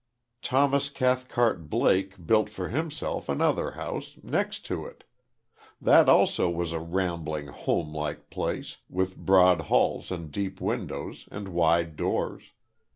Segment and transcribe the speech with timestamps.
[0.41, 5.03] Thomas Cathcart Blake built for himself another house, next to it.
[5.79, 11.97] That also was a rambling, homelike place, with broad halls and deep windows, and wide
[11.97, 12.49] doors.